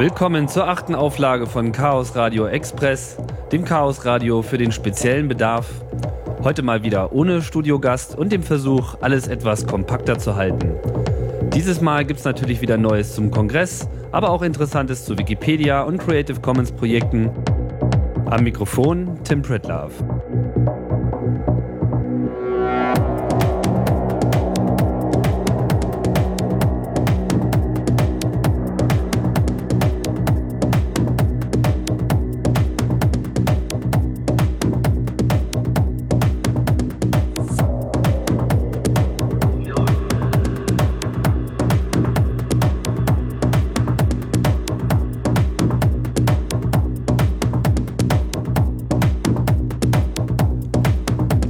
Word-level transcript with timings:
Willkommen 0.00 0.48
zur 0.48 0.66
achten 0.66 0.94
Auflage 0.94 1.46
von 1.46 1.72
Chaos 1.72 2.16
Radio 2.16 2.46
Express, 2.46 3.18
dem 3.52 3.66
Chaos 3.66 4.06
Radio 4.06 4.40
für 4.40 4.56
den 4.56 4.72
speziellen 4.72 5.28
Bedarf. 5.28 5.68
Heute 6.42 6.62
mal 6.62 6.82
wieder 6.82 7.12
ohne 7.12 7.42
Studiogast 7.42 8.16
und 8.16 8.32
dem 8.32 8.42
Versuch, 8.42 8.94
alles 9.02 9.28
etwas 9.28 9.66
kompakter 9.66 10.18
zu 10.18 10.36
halten. 10.36 10.72
Dieses 11.52 11.82
Mal 11.82 12.06
gibt 12.06 12.20
es 12.20 12.24
natürlich 12.24 12.62
wieder 12.62 12.78
Neues 12.78 13.14
zum 13.14 13.30
Kongress, 13.30 13.90
aber 14.10 14.30
auch 14.30 14.40
Interessantes 14.40 15.04
zu 15.04 15.18
Wikipedia 15.18 15.82
und 15.82 15.98
Creative 15.98 16.40
Commons 16.40 16.72
Projekten. 16.72 17.28
Am 18.24 18.42
Mikrofon 18.42 19.18
Tim 19.24 19.42
Pritlove. 19.42 19.92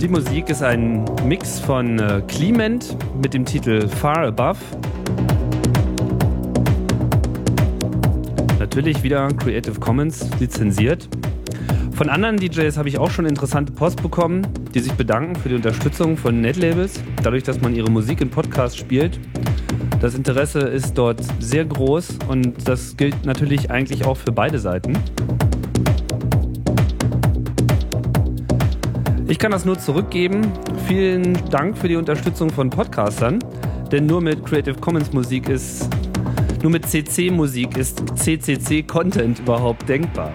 Musik 0.09 0.49
ist 0.49 0.63
ein 0.63 1.05
Mix 1.27 1.59
von 1.59 1.99
äh, 1.99 2.23
Clement 2.27 2.97
mit 3.21 3.35
dem 3.35 3.45
Titel 3.45 3.87
Far 3.87 4.29
Above. 4.29 4.59
Natürlich 8.59 9.03
wieder 9.03 9.29
Creative 9.29 9.79
Commons 9.79 10.31
lizenziert. 10.41 11.07
Von 11.93 12.09
anderen 12.09 12.39
DJs 12.39 12.79
habe 12.79 12.89
ich 12.89 12.99
auch 12.99 13.11
schon 13.11 13.27
interessante 13.27 13.73
Post 13.73 14.03
bekommen, 14.03 14.47
die 14.75 14.81
sich 14.81 14.95
bedanken 14.95 15.37
für 15.37 15.51
die 15.51 15.57
Unterstützung 15.57 16.17
von 16.17 16.41
Netlabels, 16.41 16.99
dadurch, 17.23 17.43
dass 17.43 17.61
man 17.61 17.75
ihre 17.75 17.91
Musik 17.91 18.23
in 18.23 18.31
Podcasts 18.31 18.79
spielt. 18.79 19.21
Das 20.01 20.15
Interesse 20.15 20.61
ist 20.61 20.95
dort 20.95 21.21
sehr 21.41 21.67
groß 21.67 22.21
und 22.29 22.67
das 22.67 22.97
gilt 22.97 23.27
natürlich 23.27 23.71
eigentlich 23.71 24.07
auch 24.07 24.17
für 24.17 24.33
beide 24.33 24.59
Seiten. 24.59 24.95
Ich 29.31 29.39
kann 29.39 29.53
das 29.53 29.65
nur 29.65 29.79
zurückgeben. 29.79 30.53
Vielen 30.89 31.35
Dank 31.51 31.79
für 31.79 31.87
die 31.87 31.95
Unterstützung 31.95 32.51
von 32.51 32.69
Podcastern, 32.69 33.39
denn 33.93 34.07
nur 34.07 34.21
mit 34.21 34.45
Creative 34.45 34.75
Commons 34.75 35.13
Musik 35.13 35.49
ist, 35.49 35.89
nur 36.63 36.73
mit 36.73 36.89
CC 36.89 37.31
Musik 37.31 37.77
ist 37.77 38.03
CCC 38.19 38.83
Content 38.83 39.39
überhaupt 39.39 39.89
denkbar. 39.89 40.33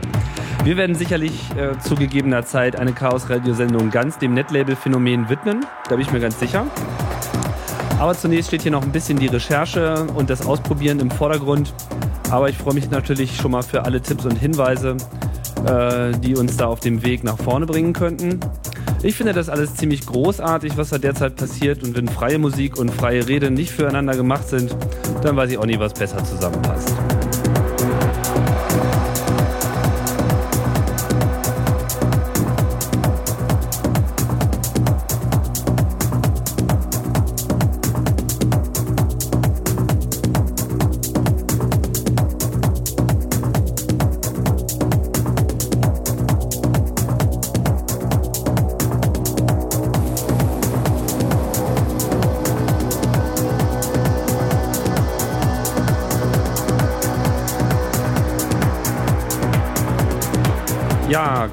Wir 0.63 0.78
werden 0.78 0.95
sicherlich 0.95 1.34
äh, 1.57 1.78
zu 1.79 1.95
gegebener 1.95 2.45
Zeit 2.45 2.79
eine 2.79 2.94
Chaos 2.94 3.29
Radio 3.29 3.53
Sendung 3.53 3.91
ganz 3.91 4.17
dem 4.17 4.34
Netlabel 4.34 4.78
Phänomen 4.78 5.28
widmen, 5.28 5.66
da 5.89 5.97
bin 5.97 6.00
ich 6.00 6.13
mir 6.13 6.22
ganz 6.22 6.39
sicher. 6.39 6.66
Aber 8.00 8.16
zunächst 8.16 8.47
steht 8.47 8.61
hier 8.61 8.72
noch 8.72 8.84
ein 8.84 8.94
bisschen 8.94 9.19
die 9.19 9.28
Recherche 9.28 10.07
und 10.16 10.29
das 10.29 10.45
Ausprobieren 10.45 11.01
im 11.01 11.11
Vordergrund. 11.11 11.73
Aber 12.31 12.47
ich 12.47 12.57
freue 12.57 12.75
mich 12.75 12.89
natürlich 12.89 13.35
schon 13.35 13.51
mal 13.51 13.61
für 13.61 13.84
alle 13.84 14.01
Tipps 14.01 14.23
und 14.23 14.38
Hinweise, 14.38 14.95
äh, 15.67 16.17
die 16.19 16.38
uns 16.38 16.55
da 16.55 16.67
auf 16.67 16.79
dem 16.79 17.03
Weg 17.03 17.25
nach 17.25 17.38
vorne 17.38 17.66
bringen 17.66 17.91
könnten. 17.91 18.39
Ich 19.05 19.13
finde 19.13 19.33
das 19.33 19.49
alles 19.49 19.75
ziemlich 19.75 20.03
großartig, 20.07 20.77
was 20.77 20.89
da 20.89 20.97
derzeit 20.97 21.35
passiert. 21.35 21.83
Und 21.83 21.95
wenn 21.95 22.07
freie 22.07 22.39
Musik 22.39 22.75
und 22.75 22.89
freie 22.89 23.27
Rede 23.27 23.51
nicht 23.51 23.71
füreinander 23.71 24.16
gemacht 24.16 24.49
sind, 24.49 24.75
dann 25.21 25.35
weiß 25.35 25.51
ich 25.51 25.59
auch 25.59 25.66
nie, 25.67 25.77
was 25.77 25.93
besser 25.93 26.23
zusammenpasst. 26.23 26.91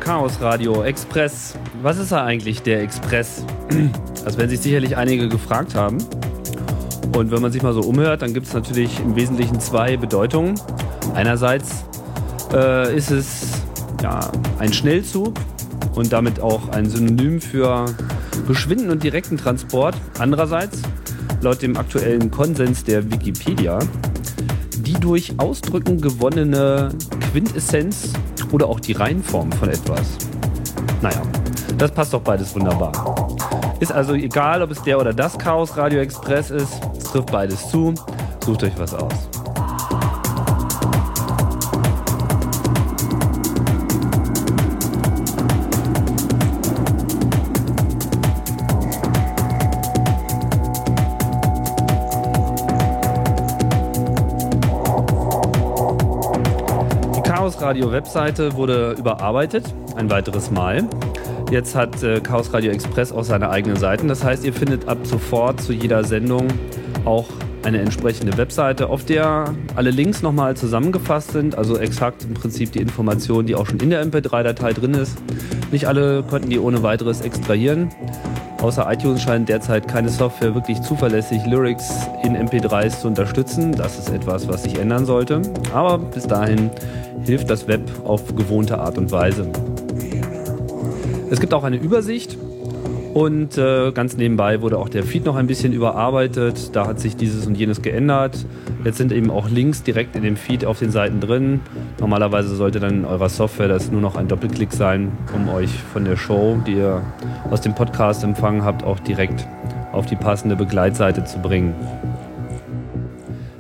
Chaos 0.03 0.41
Radio 0.41 0.83
Express. 0.83 1.55
Was 1.81 1.97
ist 1.97 2.11
da 2.11 2.25
eigentlich 2.25 2.61
der 2.63 2.83
Express? 2.83 3.45
Das 4.25 4.37
werden 4.37 4.51
sich 4.51 4.61
sicherlich 4.61 4.97
einige 4.97 5.29
gefragt 5.29 5.77
haben. 5.77 5.99
Und 7.17 7.31
wenn 7.31 7.41
man 7.41 7.53
sich 7.53 7.63
mal 7.63 7.73
so 7.73 7.81
umhört, 7.83 8.23
dann 8.23 8.35
gibt 8.35 8.47
es 8.47 8.55
natürlich 8.55 8.99
im 8.99 9.15
Wesentlichen 9.15 9.61
zwei 9.61 9.97
Bedeutungen. 9.97 10.61
Einerseits 11.15 11.85
äh, 12.53 12.97
ist 12.97 13.11
es 13.11 13.63
ja, 14.03 14.31
ein 14.59 14.73
Schnellzug 14.73 15.35
und 15.95 16.13
damit 16.13 16.41
auch 16.41 16.69
ein 16.71 16.89
Synonym 16.89 17.41
für 17.41 17.87
geschwinden 18.49 18.91
und 18.91 19.05
direkten 19.05 19.37
Transport. 19.37 19.95
Andererseits, 20.19 20.83
laut 21.43 21.63
dem 21.63 21.77
aktuellen 21.77 22.31
Konsens 22.31 22.83
der 22.83 23.09
Wikipedia, 23.11 23.79
die 25.03 25.07
durch 25.07 25.33
Ausdrücken 25.39 26.01
gewonnene 26.01 26.91
Quintessenz 27.31 28.13
oder 28.53 28.69
auch 28.69 28.81
die 28.81 28.93
Reihenform 28.93 29.51
von 29.53 29.69
etwas. 29.69 30.17
Naja, 31.01 31.23
das 31.79 31.91
passt 31.91 32.13
doch 32.13 32.21
beides 32.21 32.55
wunderbar. 32.55 33.37
Ist 33.81 33.93
also 33.93 34.15
egal, 34.15 34.63
ob 34.63 34.71
es 34.71 34.83
der 34.83 34.99
oder 35.01 35.13
das 35.13 35.37
Chaos 35.39 35.77
Radio 35.77 36.01
Express 36.01 36.51
ist, 36.51 36.81
es 36.97 37.05
trifft 37.05 37.33
beides 37.33 37.69
zu. 37.69 37.95
Sucht 38.45 38.63
euch 38.65 38.73
was 38.79 38.95
aus. 38.95 39.42
Radio-Webseite 57.73 58.55
wurde 58.55 58.95
überarbeitet, 58.99 59.75
ein 59.97 60.11
weiteres 60.11 60.51
Mal. 60.51 60.87
Jetzt 61.51 61.75
hat 61.75 62.03
äh, 62.03 62.21
Chaos 62.21 62.53
Radio 62.53 62.71
Express 62.71 63.13
auch 63.13 63.25
seine 63.25 63.49
eigenen 63.49 63.79
Seiten. 63.79 64.09
Das 64.09 64.23
heißt, 64.23 64.45
ihr 64.45 64.53
findet 64.53 64.89
ab 64.89 64.99
sofort 65.05 65.59
zu 65.63 65.73
jeder 65.73 66.05
Sendung 66.05 66.49
auch 67.07 67.25
eine 67.63 67.79
entsprechende 67.79 68.37
Webseite, 68.37 68.91
auf 68.91 69.07
der 69.07 69.55
alle 69.75 69.91
Links 69.91 70.21
nochmal 70.21 70.55
zusammengefasst 70.55 71.33
sind, 71.33 71.57
also 71.57 71.79
exakt 71.79 72.25
im 72.25 72.35
Prinzip 72.35 72.73
die 72.73 72.81
Information, 72.81 73.47
die 73.47 73.55
auch 73.55 73.65
schon 73.65 73.81
in 73.81 73.89
der 73.89 74.05
MP3-Datei 74.05 74.75
drin 74.75 74.93
ist. 74.93 75.17
Nicht 75.71 75.89
alle 75.89 76.25
konnten 76.25 76.51
die 76.51 76.59
ohne 76.59 76.83
weiteres 76.83 77.23
extrahieren. 77.23 77.89
Außer 78.63 78.87
iTunes 78.93 79.21
scheint 79.21 79.49
derzeit 79.49 79.89
keine 79.89 80.09
Software 80.09 80.55
wirklich 80.55 80.81
zuverlässig 80.83 81.45
Lyrics 81.47 81.91
in 82.23 82.37
MP3s 82.37 83.01
zu 83.01 83.09
unterstützen. 83.09 83.73
Das 83.73 83.99
ist 83.99 84.09
etwas, 84.09 84.47
was 84.47 84.63
sich 84.63 84.79
ändern 84.79 85.05
sollte. 85.05 85.43
Aber 85.75 85.99
bis 85.99 86.29
dahin 86.29 86.71
hilft 87.25 87.51
das 87.51 87.67
Web 87.67 87.83
auf 88.05 88.37
gewohnte 88.37 88.79
Art 88.79 88.99
und 88.99 89.11
Weise. 89.11 89.49
Es 91.29 91.41
gibt 91.41 91.53
auch 91.55 91.65
eine 91.65 91.77
Übersicht 91.77 92.39
und 93.15 93.59
äh, 93.59 93.93
ganz 93.93 94.17
nebenbei 94.17 94.63
wurde 94.63 94.79
auch 94.79 94.89
der 94.89 95.03
Feed 95.03 95.27
noch 95.27 95.37
ein 95.37 95.47
bisschen 95.47 95.73
überarbeitet. 95.73 96.75
Da 96.75 96.87
hat 96.87 96.99
sich 96.99 97.15
dieses 97.15 97.47
und 97.47 97.57
jenes 97.57 97.83
geändert. 97.83 98.47
Jetzt 98.85 98.97
sind 98.97 99.13
eben 99.13 99.31
auch 99.31 99.51
Links 99.51 99.83
direkt 99.83 100.17
in 100.17 100.23
dem 100.23 100.37
Feed 100.37 100.65
auf 100.65 100.79
den 100.79 100.91
Seiten 100.91 101.21
drin. 101.21 101.61
Normalerweise 102.01 102.55
sollte 102.57 102.81
dann 102.81 103.01
in 103.01 103.05
eurer 103.05 103.29
Software 103.29 103.69
das 103.69 103.93
nur 103.93 104.01
noch 104.01 104.17
ein 104.17 104.29
Doppelklick 104.29 104.73
sein, 104.73 105.13
um 105.35 105.49
euch 105.51 105.71
von 105.93 106.05
der 106.05 106.17
Show, 106.17 106.59
die 106.67 106.73
ihr 106.73 107.03
aus 107.51 107.61
dem 107.61 107.75
Podcast 107.75 108.25
empfangen 108.25 108.65
habt, 108.65 108.83
auch 108.83 108.99
direkt 109.01 109.47
auf 109.93 110.07
die 110.07 110.17
passende 110.17 110.57
Begleitseite 110.57 111.25
zu 111.25 111.39
bringen. 111.39 111.75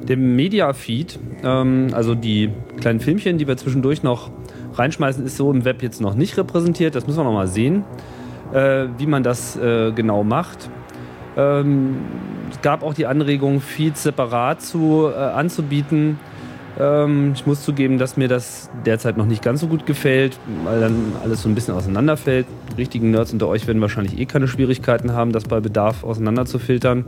Der 0.08 0.16
Media-Feed, 0.16 1.18
ähm, 1.44 1.88
also 1.92 2.14
die 2.14 2.50
kleinen 2.80 3.00
Filmchen, 3.00 3.38
die 3.38 3.46
wir 3.46 3.56
zwischendurch 3.56 4.02
noch 4.02 4.30
reinschmeißen, 4.74 5.24
ist 5.24 5.36
so 5.36 5.52
im 5.52 5.64
Web 5.64 5.82
jetzt 5.82 6.00
noch 6.00 6.14
nicht 6.14 6.36
repräsentiert. 6.38 6.94
Das 6.94 7.06
müssen 7.06 7.18
wir 7.18 7.24
noch 7.24 7.32
mal 7.32 7.46
sehen, 7.46 7.84
äh, 8.52 8.86
wie 8.98 9.06
man 9.06 9.22
das 9.22 9.56
äh, 9.56 9.92
genau 9.92 10.24
macht. 10.24 10.70
Ähm, 11.36 11.96
es 12.50 12.60
gab 12.60 12.82
auch 12.82 12.94
die 12.94 13.06
Anregung, 13.06 13.60
Feeds 13.60 14.02
separat 14.02 14.60
zu, 14.60 15.08
äh, 15.10 15.18
anzubieten. 15.18 16.18
Ähm, 16.78 17.32
ich 17.34 17.46
muss 17.46 17.62
zugeben, 17.62 17.98
dass 17.98 18.16
mir 18.16 18.28
das 18.28 18.70
derzeit 18.84 19.16
noch 19.16 19.26
nicht 19.26 19.42
ganz 19.42 19.60
so 19.60 19.66
gut 19.66 19.86
gefällt, 19.86 20.38
weil 20.64 20.80
dann 20.80 21.12
alles 21.22 21.42
so 21.42 21.48
ein 21.48 21.54
bisschen 21.54 21.74
auseinanderfällt. 21.74 22.46
Die 22.72 22.80
richtigen 22.80 23.10
Nerds 23.10 23.32
unter 23.32 23.48
euch 23.48 23.66
werden 23.66 23.80
wahrscheinlich 23.80 24.18
eh 24.18 24.26
keine 24.26 24.48
Schwierigkeiten 24.48 25.12
haben, 25.12 25.32
das 25.32 25.44
bei 25.44 25.60
Bedarf 25.60 26.04
auseinanderzufiltern. 26.04 27.04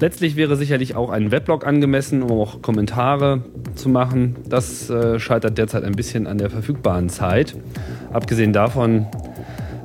Letztlich 0.00 0.34
wäre 0.34 0.56
sicherlich 0.56 0.96
auch 0.96 1.10
ein 1.10 1.30
Weblog 1.30 1.66
angemessen, 1.66 2.22
um 2.22 2.32
auch 2.32 2.62
Kommentare 2.62 3.42
zu 3.76 3.88
machen. 3.88 4.36
Das 4.48 4.90
äh, 4.90 5.20
scheitert 5.20 5.56
derzeit 5.56 5.84
ein 5.84 5.92
bisschen 5.92 6.26
an 6.26 6.38
der 6.38 6.50
verfügbaren 6.50 7.08
Zeit. 7.08 7.56
Abgesehen 8.12 8.52
davon 8.52 9.06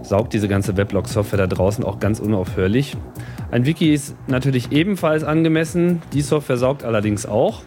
saugt 0.10 0.34
diese 0.34 0.48
ganze 0.48 0.76
Weblog-Software 0.76 1.38
da 1.38 1.48
draußen 1.48 1.84
auch 1.86 2.00
ganz 2.00 2.20
unaufhörlich. 2.20 2.98
Ein 3.52 3.66
Wiki 3.66 3.94
ist 3.94 4.16
natürlich 4.28 4.72
ebenfalls 4.72 5.24
angemessen. 5.24 6.02
Die 6.14 6.22
Software 6.22 6.58
saugt 6.58 6.84
allerdings 6.84 7.26
auch. 7.26 7.62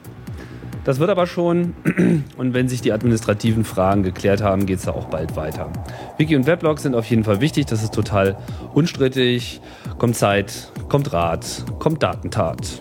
Das 0.85 0.99
wird 0.99 1.11
aber 1.11 1.29
schon, 1.29 1.75
und 2.37 2.55
wenn 2.55 2.69
sich 2.69 2.81
die 2.81 2.93
administrativen 2.93 3.65
Fragen 3.65 4.03
geklärt 4.03 4.43
haben, 4.43 4.67
geht 4.67 4.79
es 4.79 4.85
da 4.85 4.91
auch 4.91 5.07
bald 5.07 5.37
weiter. 5.37 5.71
Wiki 6.19 6.35
und 6.35 6.47
Weblog 6.47 6.81
sind 6.81 6.97
auf 6.97 7.07
jeden 7.07 7.23
Fall 7.23 7.41
wichtig, 7.41 7.67
das 7.67 7.85
ist 7.85 7.95
total 7.95 8.37
unstrittig. 8.75 9.61
Kommt 9.99 10.17
Zeit, 10.17 10.73
kommt 10.89 11.13
Rat, 11.13 11.65
kommt 11.79 12.03
Datentat. 12.03 12.81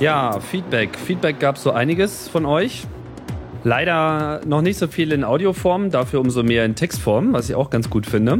Ja, 0.00 0.38
Feedback. 0.38 0.96
Feedback 0.96 1.40
gab 1.40 1.56
es 1.56 1.64
so 1.64 1.72
einiges 1.72 2.28
von 2.28 2.46
euch. 2.46 2.86
Leider 3.64 4.40
noch 4.46 4.62
nicht 4.62 4.78
so 4.78 4.86
viel 4.86 5.10
in 5.10 5.24
Audioform, 5.24 5.90
dafür 5.90 6.20
umso 6.20 6.44
mehr 6.44 6.64
in 6.64 6.76
Textform, 6.76 7.32
was 7.32 7.48
ich 7.48 7.56
auch 7.56 7.68
ganz 7.68 7.90
gut 7.90 8.06
finde. 8.06 8.38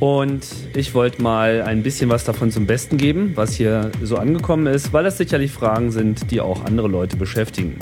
Und 0.00 0.46
ich 0.76 0.94
wollte 0.94 1.22
mal 1.22 1.62
ein 1.62 1.82
bisschen 1.82 2.10
was 2.10 2.24
davon 2.24 2.50
zum 2.50 2.66
Besten 2.66 2.98
geben, 2.98 3.32
was 3.36 3.54
hier 3.54 3.90
so 4.02 4.16
angekommen 4.16 4.66
ist, 4.66 4.92
weil 4.92 5.04
das 5.04 5.16
sicherlich 5.16 5.50
Fragen 5.50 5.92
sind, 5.92 6.30
die 6.30 6.42
auch 6.42 6.66
andere 6.66 6.88
Leute 6.88 7.16
beschäftigen. 7.16 7.78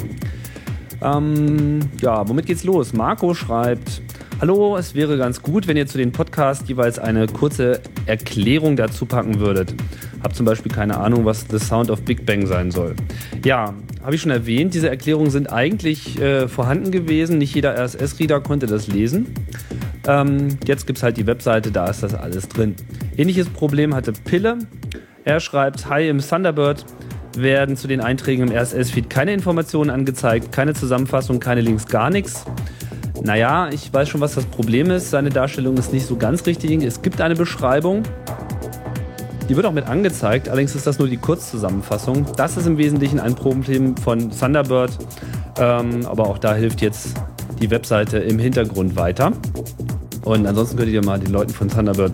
Ähm, 1.02 1.80
ja, 2.00 2.28
womit 2.28 2.46
geht's 2.46 2.62
los? 2.62 2.92
Marco 2.92 3.34
schreibt, 3.34 4.02
Hallo, 4.40 4.76
es 4.76 4.94
wäre 4.94 5.18
ganz 5.18 5.42
gut, 5.42 5.66
wenn 5.66 5.76
ihr 5.76 5.88
zu 5.88 5.98
den 5.98 6.12
Podcasts 6.12 6.68
jeweils 6.68 7.00
eine 7.00 7.26
kurze 7.26 7.80
Erklärung 8.06 8.76
dazu 8.76 9.04
packen 9.04 9.40
würdet. 9.40 9.74
Hab 10.22 10.34
zum 10.34 10.46
Beispiel 10.46 10.72
keine 10.72 10.98
Ahnung, 10.98 11.24
was 11.24 11.46
The 11.50 11.58
Sound 11.58 11.90
of 11.90 12.02
Big 12.02 12.26
Bang 12.26 12.46
sein 12.46 12.70
soll. 12.70 12.94
Ja, 13.44 13.74
habe 14.02 14.14
ich 14.14 14.20
schon 14.20 14.30
erwähnt, 14.30 14.74
diese 14.74 14.88
Erklärungen 14.88 15.30
sind 15.30 15.52
eigentlich 15.52 16.20
äh, 16.20 16.48
vorhanden 16.48 16.90
gewesen. 16.90 17.38
Nicht 17.38 17.54
jeder 17.54 17.74
RSS-Reader 17.76 18.40
konnte 18.40 18.66
das 18.66 18.88
lesen. 18.88 19.34
Ähm, 20.06 20.58
jetzt 20.66 20.86
gibt 20.86 20.98
es 20.98 21.02
halt 21.02 21.16
die 21.16 21.26
Webseite, 21.26 21.70
da 21.70 21.86
ist 21.86 22.02
das 22.02 22.14
alles 22.14 22.48
drin. 22.48 22.74
Ähnliches 23.16 23.48
Problem 23.48 23.94
hatte 23.94 24.12
Pille. 24.12 24.58
Er 25.24 25.40
schreibt, 25.40 25.90
Hi 25.90 26.08
im 26.08 26.20
Thunderbird 26.20 26.84
werden 27.36 27.76
zu 27.76 27.86
den 27.86 28.00
Einträgen 28.00 28.48
im 28.48 28.56
RSS-Feed 28.56 29.10
keine 29.10 29.32
Informationen 29.32 29.90
angezeigt, 29.90 30.52
keine 30.52 30.74
Zusammenfassung, 30.74 31.40
keine 31.40 31.60
Links, 31.60 31.86
gar 31.86 32.10
nichts. 32.10 32.44
Naja, 33.22 33.68
ich 33.72 33.92
weiß 33.92 34.08
schon, 34.08 34.20
was 34.20 34.34
das 34.34 34.44
Problem 34.44 34.90
ist. 34.90 35.10
Seine 35.10 35.30
Darstellung 35.30 35.76
ist 35.76 35.92
nicht 35.92 36.06
so 36.06 36.16
ganz 36.16 36.46
richtig. 36.46 36.70
Es 36.82 37.02
gibt 37.02 37.20
eine 37.20 37.34
Beschreibung. 37.34 38.02
Die 39.48 39.56
wird 39.56 39.64
auch 39.64 39.72
mit 39.72 39.86
angezeigt, 39.86 40.50
allerdings 40.50 40.74
ist 40.74 40.86
das 40.86 40.98
nur 40.98 41.08
die 41.08 41.16
Kurzzusammenfassung. 41.16 42.26
Das 42.36 42.58
ist 42.58 42.66
im 42.66 42.76
Wesentlichen 42.76 43.18
ein 43.18 43.34
Problem 43.34 43.96
von 43.96 44.30
Thunderbird, 44.30 44.90
ähm, 45.58 46.04
aber 46.04 46.26
auch 46.26 46.36
da 46.36 46.54
hilft 46.54 46.82
jetzt 46.82 47.14
die 47.58 47.70
Webseite 47.70 48.18
im 48.18 48.38
Hintergrund 48.38 48.94
weiter. 48.96 49.32
Und 50.24 50.46
ansonsten 50.46 50.76
könnt 50.76 50.90
ihr 50.90 51.02
mal 51.02 51.18
den 51.18 51.32
Leuten 51.32 51.54
von 51.54 51.68
Thunderbird 51.68 52.12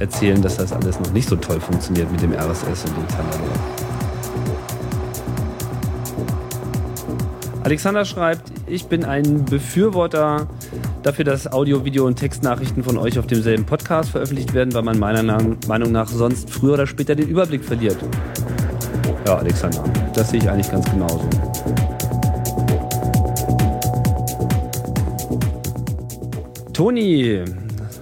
erzählen, 0.00 0.42
dass 0.42 0.58
das 0.58 0.72
alles 0.72 1.00
noch 1.00 1.12
nicht 1.12 1.26
so 1.26 1.36
toll 1.36 1.60
funktioniert 1.60 2.12
mit 2.12 2.20
dem 2.20 2.34
RSS 2.34 2.84
und 2.84 2.96
dem 2.96 3.08
Thunderbird. 3.08 3.60
Alexander 7.64 8.04
schreibt, 8.04 8.52
ich 8.66 8.84
bin 8.84 9.04
ein 9.04 9.46
Befürworter 9.46 10.46
dafür, 11.06 11.24
dass 11.24 11.52
Audio, 11.52 11.84
Video 11.84 12.04
und 12.04 12.16
Textnachrichten 12.16 12.82
von 12.82 12.98
euch 12.98 13.16
auf 13.16 13.28
demselben 13.28 13.64
Podcast 13.64 14.10
veröffentlicht 14.10 14.54
werden, 14.54 14.74
weil 14.74 14.82
man 14.82 14.98
meiner 14.98 15.22
Meinung 15.68 15.92
nach 15.92 16.08
sonst 16.08 16.50
früher 16.50 16.74
oder 16.74 16.86
später 16.88 17.14
den 17.14 17.28
Überblick 17.28 17.64
verliert. 17.64 17.96
Ja, 19.24 19.36
Alexander, 19.36 19.84
das 20.14 20.30
sehe 20.30 20.40
ich 20.40 20.50
eigentlich 20.50 20.68
ganz 20.68 20.90
genauso. 20.90 21.22
Toni 26.72 27.44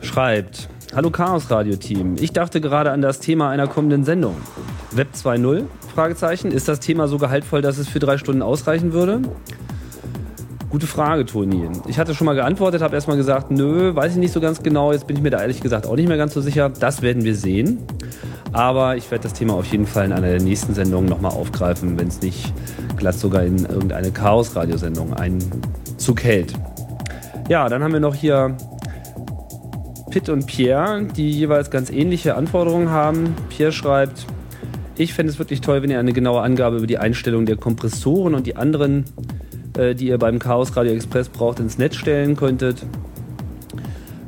schreibt, 0.00 0.70
Hallo 0.96 1.10
Chaos 1.10 1.50
Radio 1.50 1.76
Team. 1.76 2.16
Ich 2.18 2.32
dachte 2.32 2.62
gerade 2.62 2.90
an 2.90 3.02
das 3.02 3.20
Thema 3.20 3.50
einer 3.50 3.66
kommenden 3.66 4.04
Sendung. 4.04 4.36
Web 4.92 5.08
2.0? 5.14 5.64
Fragezeichen. 5.94 6.50
Ist 6.50 6.68
das 6.68 6.80
Thema 6.80 7.06
so 7.06 7.18
gehaltvoll, 7.18 7.60
dass 7.60 7.76
es 7.76 7.86
für 7.86 7.98
drei 7.98 8.16
Stunden 8.16 8.40
ausreichen 8.40 8.94
würde? 8.94 9.20
Gute 10.74 10.88
Frage, 10.88 11.24
Toni. 11.24 11.68
Ich 11.86 12.00
hatte 12.00 12.16
schon 12.16 12.24
mal 12.24 12.34
geantwortet, 12.34 12.82
habe 12.82 12.96
erstmal 12.96 13.16
gesagt, 13.16 13.52
nö, 13.52 13.94
weiß 13.94 14.10
ich 14.10 14.18
nicht 14.18 14.32
so 14.32 14.40
ganz 14.40 14.60
genau. 14.60 14.90
Jetzt 14.90 15.06
bin 15.06 15.16
ich 15.16 15.22
mir 15.22 15.30
da 15.30 15.40
ehrlich 15.40 15.60
gesagt 15.60 15.86
auch 15.86 15.94
nicht 15.94 16.08
mehr 16.08 16.16
ganz 16.16 16.34
so 16.34 16.40
sicher. 16.40 16.68
Das 16.68 17.00
werden 17.00 17.22
wir 17.22 17.36
sehen. 17.36 17.78
Aber 18.50 18.96
ich 18.96 19.08
werde 19.12 19.22
das 19.22 19.34
Thema 19.34 19.54
auf 19.54 19.66
jeden 19.66 19.86
Fall 19.86 20.06
in 20.06 20.12
einer 20.12 20.26
der 20.26 20.42
nächsten 20.42 20.74
Sendungen 20.74 21.08
nochmal 21.08 21.30
aufgreifen, 21.30 21.96
wenn 21.96 22.08
es 22.08 22.22
nicht 22.22 22.52
glatt 22.96 23.14
sogar 23.14 23.44
in 23.44 23.58
irgendeine 23.66 24.10
Chaos-Radiosendung 24.10 25.14
Einzug 25.14 26.24
hält. 26.24 26.54
Ja, 27.48 27.68
dann 27.68 27.84
haben 27.84 27.92
wir 27.92 28.00
noch 28.00 28.16
hier 28.16 28.56
Pitt 30.10 30.28
und 30.28 30.46
Pierre, 30.46 31.04
die 31.04 31.30
jeweils 31.30 31.70
ganz 31.70 31.88
ähnliche 31.88 32.34
Anforderungen 32.34 32.90
haben. 32.90 33.36
Pierre 33.48 33.70
schreibt, 33.70 34.26
ich 34.98 35.14
fände 35.14 35.32
es 35.32 35.38
wirklich 35.38 35.60
toll, 35.60 35.82
wenn 35.82 35.90
ihr 35.92 36.00
eine 36.00 36.12
genaue 36.12 36.40
Angabe 36.40 36.78
über 36.78 36.88
die 36.88 36.98
Einstellung 36.98 37.46
der 37.46 37.58
Kompressoren 37.58 38.34
und 38.34 38.44
die 38.48 38.56
anderen, 38.56 39.04
äh, 39.76 39.94
die 39.94 40.08
ihr 40.08 40.18
beim 40.18 40.38
Chaos 40.38 40.76
Radio 40.76 40.92
Express 40.92 41.28
braucht, 41.28 41.60
ins 41.60 41.78
Netz 41.78 41.96
stellen 41.96 42.36
könntet. 42.36 42.84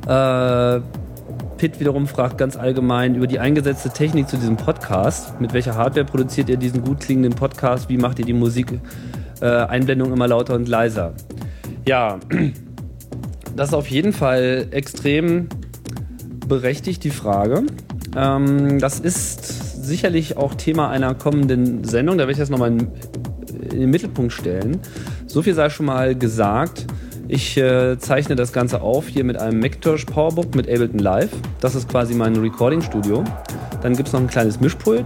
Äh, 0.07 0.81
Pitt 1.57 1.79
wiederum 1.79 2.07
fragt 2.07 2.37
ganz 2.37 2.55
allgemein 2.55 3.15
über 3.15 3.25
die 3.25 3.39
eingesetzte 3.39 3.89
Technik 3.89 4.29
zu 4.29 4.37
diesem 4.37 4.57
Podcast. 4.57 5.41
Mit 5.41 5.53
welcher 5.53 5.75
Hardware 5.75 6.05
produziert 6.05 6.49
ihr 6.49 6.57
diesen 6.57 6.83
gut 6.83 6.99
klingenden 6.99 7.33
Podcast? 7.33 7.89
Wie 7.89 7.97
macht 7.97 8.19
ihr 8.19 8.25
die 8.25 8.33
Musik 8.33 8.79
äh, 9.41 9.79
immer 9.79 10.27
lauter 10.27 10.53
und 10.53 10.67
leiser? 10.67 11.13
Ja, 11.85 12.19
das 13.55 13.69
ist 13.69 13.73
auf 13.73 13.87
jeden 13.87 14.13
Fall 14.13 14.67
extrem 14.71 15.49
berechtigt, 16.47 17.03
die 17.03 17.09
Frage. 17.09 17.63
Ähm, 18.15 18.79
das 18.79 18.99
ist 18.99 19.83
sicherlich 19.83 20.37
auch 20.37 20.53
Thema 20.53 20.89
einer 20.89 21.15
kommenden 21.15 21.83
Sendung. 21.83 22.17
Da 22.17 22.23
werde 22.23 22.33
ich 22.33 22.37
das 22.37 22.49
nochmal 22.49 22.69
in 22.69 22.89
den 23.71 23.89
Mittelpunkt 23.89 24.33
stellen. 24.33 24.79
So 25.27 25.41
viel 25.41 25.53
sei 25.53 25.69
schon 25.69 25.85
mal 25.85 26.15
gesagt. 26.15 26.87
Ich 27.27 27.57
äh, 27.57 27.99
zeichne 27.99 28.37
das 28.37 28.53
Ganze 28.53 28.81
auf 28.81 29.09
hier 29.09 29.25
mit 29.25 29.37
einem 29.37 29.59
Macintosh 29.59 30.05
Powerbook 30.05 30.55
mit 30.55 30.69
Ableton 30.69 30.99
Live. 30.99 31.31
Das 31.59 31.75
ist 31.75 31.89
quasi 31.89 32.15
mein 32.15 32.37
Recording-Studio. 32.37 33.25
Dann 33.83 33.93
gibt 33.93 34.07
es 34.07 34.13
noch 34.13 34.21
ein 34.21 34.27
kleines 34.27 34.61
Mischpult 34.61 35.03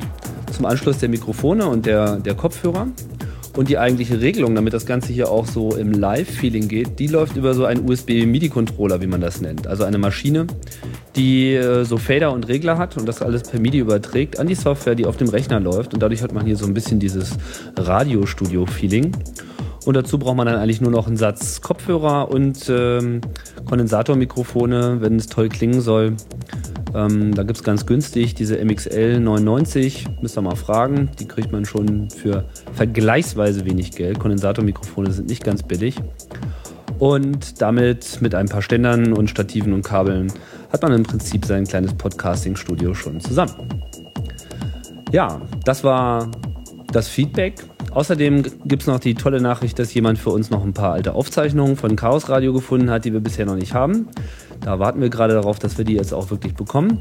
zum 0.54 0.66
Anschluss 0.68 1.00
der 1.00 1.10
Mikrofone 1.10 1.66
und 1.66 1.88
der, 1.88 2.18
der 2.18 2.36
Kopfhörer. 2.36 2.88
Und 3.58 3.68
die 3.68 3.80
eigentliche 3.80 4.22
Regelung, 4.22 4.56
damit 4.56 4.74
das 4.74 4.86
Ganze 4.86 5.12
hier 5.12 5.30
auch 5.30 5.46
so 5.46 5.76
im 5.76 5.92
Live-Feeling 5.92 6.68
geht, 6.68 7.00
die 7.00 7.08
läuft 7.08 7.36
über 7.36 7.54
so 7.54 7.66
einen 7.66 7.90
USB-MIDI-Controller, 7.90 9.02
wie 9.02 9.08
man 9.08 9.20
das 9.20 9.42
nennt. 9.42 9.68
Also 9.68 9.84
eine 9.84 9.98
Maschine, 9.98 10.48
die 11.16 11.56
äh, 11.56 11.84
so 11.84 11.98
Fader 11.98 12.32
und 12.32 12.48
Regler 12.48 12.78
hat 12.78 12.96
und 12.96 13.08
das 13.08 13.22
alles 13.22 13.44
per 13.44 13.60
MIDI 13.60 13.80
überträgt 13.80 14.40
an 14.40 14.48
die 14.48 14.56
Software, 14.56 14.96
die 14.96 15.06
auf 15.06 15.18
dem 15.18 15.28
Rechner 15.28 15.60
läuft. 15.60 15.94
Und 15.94 16.02
dadurch 16.02 16.22
hat 16.22 16.32
man 16.32 16.46
hier 16.46 16.56
so 16.56 16.66
ein 16.66 16.74
bisschen 16.74 17.00
dieses 17.00 17.32
Radiostudio-Feeling. 17.76 19.12
Und 19.86 19.96
dazu 19.96 20.20
braucht 20.20 20.38
man 20.38 20.46
dann 20.46 20.58
eigentlich 20.58 20.82
nur 20.82 20.92
noch 20.92 21.08
einen 21.08 21.18
Satz 21.18 21.62
Kopfhörer 21.62 22.30
und 22.30 22.70
ähm, 22.70 23.22
Kondensatormikrofone, 23.66 24.98
wenn 25.02 25.16
es 25.16 25.28
toll 25.28 25.50
klingen 25.50 25.82
soll. 25.82 26.16
Ähm, 26.94 27.34
da 27.34 27.44
gibt 27.44 27.58
es 27.58 27.64
ganz 27.64 27.86
günstig 27.86 28.36
diese 28.36 28.64
MXL 28.64 29.20
99, 29.20 30.08
müsst 30.22 30.38
ihr 30.38 30.42
mal 30.42 30.56
fragen. 30.56 31.10
Die 31.20 31.28
kriegt 31.28 31.52
man 31.52 31.66
schon 31.66 32.10
für 32.10 32.46
vergleichsweise 32.74 33.66
wenig 33.66 33.92
Geld. 33.92 34.20
Kondensatormikrofone 34.20 35.12
sind 35.12 35.30
nicht 35.30 35.44
ganz 35.44 35.64
billig. 35.64 35.96
Und 37.00 37.62
damit 37.62 38.22
mit 38.22 38.36
ein 38.36 38.48
paar 38.48 38.62
Ständern 38.62 39.14
und 39.14 39.30
Stativen 39.30 39.74
und 39.74 39.82
Kabeln 39.82 40.32
hat 40.72 40.84
man 40.84 40.94
im 40.94 41.04
Prinzip 41.04 41.46
sein 41.46 41.66
kleines 41.66 41.96
Podcasting-Studio 41.96 42.94
schon 42.94 43.20
zusammen. 43.20 43.54
Ja, 45.12 45.42
das 45.66 45.84
war 45.84 46.30
das 46.92 47.08
Feedback. 47.08 47.56
Außerdem 47.92 48.44
gibt 48.64 48.84
es 48.84 48.88
noch 48.88 49.00
die 49.00 49.16
tolle 49.16 49.42
Nachricht, 49.42 49.78
dass 49.78 49.94
jemand 49.94 50.18
für 50.18 50.30
uns 50.30 50.50
noch 50.50 50.64
ein 50.64 50.74
paar 50.74 50.94
alte 50.94 51.14
Aufzeichnungen 51.14 51.76
von 51.76 51.98
Chaos 51.98 52.30
Radio 52.30 52.54
gefunden 52.54 52.90
hat, 52.90 53.04
die 53.04 53.12
wir 53.12 53.20
bisher 53.20 53.46
noch 53.46 53.56
nicht 53.56 53.74
haben. 53.74 54.08
Da 54.62 54.80
warten 54.80 55.02
wir 55.02 55.10
gerade 55.10 55.34
darauf, 55.34 55.60
dass 55.60 55.78
wir 55.78 55.84
die 55.84 55.96
jetzt 55.96 56.14
auch 56.14 56.32
wirklich 56.32 56.54
bekommen. 56.54 57.00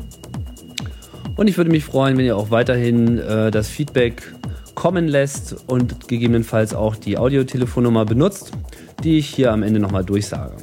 Und 1.37 1.49
ich 1.49 1.57
würde 1.57 1.71
mich 1.71 1.85
freuen, 1.85 2.19
wenn 2.19 2.25
ihr 2.25 2.37
auch 2.37 2.51
weiterhin 2.51 3.19
äh, 3.19 3.51
das 3.53 3.69
Feedback 3.69 4.35
kommen 4.75 5.07
lässt 5.07 5.57
und 5.69 6.09
gegebenenfalls 6.09 6.75
auch 6.75 6.97
die 6.97 7.19
Audiotelefonnummer 7.19 8.05
benutzt, 8.05 8.53
die 9.05 9.19
ich 9.19 9.29
hier 9.29 9.53
am 9.53 9.63
Ende 9.63 9.79
nochmal 9.79 10.05
durchsage. 10.05 10.57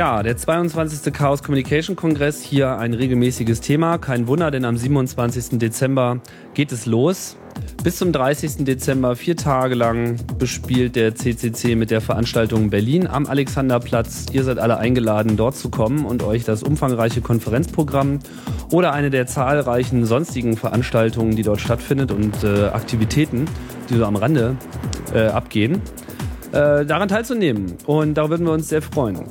Ja, 0.00 0.22
der 0.22 0.34
22. 0.34 1.12
Chaos 1.12 1.42
Communication 1.42 1.94
Kongress, 1.94 2.40
hier 2.40 2.78
ein 2.78 2.94
regelmäßiges 2.94 3.60
Thema. 3.60 3.98
Kein 3.98 4.28
Wunder, 4.28 4.50
denn 4.50 4.64
am 4.64 4.78
27. 4.78 5.58
Dezember 5.58 6.20
geht 6.54 6.72
es 6.72 6.86
los. 6.86 7.36
Bis 7.84 7.98
zum 7.98 8.10
30. 8.10 8.64
Dezember, 8.64 9.14
vier 9.14 9.36
Tage 9.36 9.74
lang, 9.74 10.16
bespielt 10.38 10.96
der 10.96 11.14
CCC 11.14 11.74
mit 11.74 11.90
der 11.90 12.00
Veranstaltung 12.00 12.70
Berlin 12.70 13.06
am 13.06 13.26
Alexanderplatz. 13.26 14.24
Ihr 14.32 14.42
seid 14.42 14.58
alle 14.58 14.78
eingeladen, 14.78 15.36
dort 15.36 15.56
zu 15.56 15.68
kommen 15.68 16.06
und 16.06 16.22
euch 16.22 16.44
das 16.44 16.62
umfangreiche 16.62 17.20
Konferenzprogramm 17.20 18.20
oder 18.72 18.94
eine 18.94 19.10
der 19.10 19.26
zahlreichen 19.26 20.06
sonstigen 20.06 20.56
Veranstaltungen, 20.56 21.36
die 21.36 21.42
dort 21.42 21.60
stattfindet 21.60 22.10
und 22.10 22.42
äh, 22.42 22.68
Aktivitäten, 22.68 23.44
die 23.90 23.96
so 23.96 24.06
am 24.06 24.16
Rande 24.16 24.56
äh, 25.12 25.26
abgehen, 25.26 25.82
äh, 26.52 26.86
daran 26.86 27.08
teilzunehmen. 27.08 27.74
Und 27.84 28.14
da 28.14 28.30
würden 28.30 28.46
wir 28.46 28.52
uns 28.54 28.70
sehr 28.70 28.80
freuen. 28.80 29.26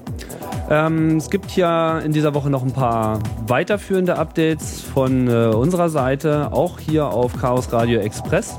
Ähm, 0.70 1.18
es 1.18 1.32
gibt 1.32 1.56
ja 1.56 1.98
in 1.98 2.14
dieser 2.14 2.36
Woche 2.36 2.52
noch 2.52 2.62
ein 2.62 2.74
paar 2.74 3.20
weiterführende 3.48 4.18
Updates 4.18 4.82
von 4.82 5.28
äh, 5.28 5.48
unserer 5.48 5.90
Seite, 5.90 6.54
auch 6.54 6.80
hier 6.80 7.08
auf 7.08 7.36
Chaos 7.36 7.74
Radio 7.74 8.00
Express. 8.02 8.56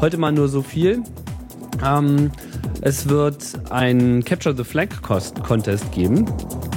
Heute 0.00 0.16
mal 0.16 0.32
nur 0.32 0.48
so 0.48 0.62
viel. 0.62 1.02
Ähm, 1.84 2.30
es 2.80 3.10
wird 3.10 3.44
ein 3.68 4.24
Capture 4.24 4.56
the 4.56 4.64
Flag 4.64 4.88
Contest 5.02 5.92
geben. 5.92 6.24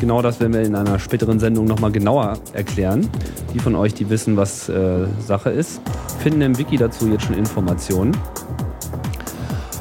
Genau 0.02 0.22
das 0.22 0.42
werden 0.42 0.54
wir 0.54 0.64
in 0.64 0.76
einer 0.76 1.00
späteren 1.00 1.40
Sendung 1.40 1.66
nochmal 1.66 1.94
genauer 1.94 2.38
erklären. 2.52 3.10
Die 3.54 3.60
von 3.60 3.74
euch, 3.74 3.94
die 3.94 4.10
wissen, 4.10 4.36
was 4.36 4.68
äh, 4.68 5.08
Sache 5.20 5.50
ist, 5.50 5.80
finden 6.20 6.42
im 6.42 6.58
Wiki 6.58 6.76
dazu 6.76 7.08
jetzt 7.08 7.24
schon 7.24 7.38
Informationen. 7.38 8.16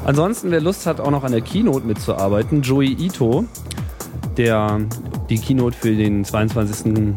Ansonsten, 0.04 0.52
wer 0.52 0.60
Lust 0.60 0.86
hat, 0.86 1.00
auch 1.00 1.10
noch 1.10 1.24
an 1.24 1.32
der 1.32 1.40
Keynote 1.40 1.84
mitzuarbeiten, 1.84 2.62
Joey 2.62 2.92
Ito 2.92 3.44
der 4.36 4.80
die 5.28 5.38
Keynote 5.38 5.76
für 5.76 5.94
den 5.94 6.24
22. 6.24 7.14